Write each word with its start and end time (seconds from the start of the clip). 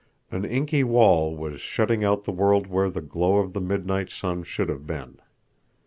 An 0.31 0.45
inky 0.45 0.83
wall 0.83 1.37
was 1.37 1.61
shutting 1.61 2.03
out 2.03 2.23
the 2.23 2.31
world 2.31 2.65
where 2.65 2.89
the 2.89 3.01
glow 3.03 3.37
of 3.37 3.53
the 3.53 3.61
midnight 3.61 4.09
sun 4.09 4.41
should 4.41 4.67
have 4.67 4.87
been. 4.87 5.19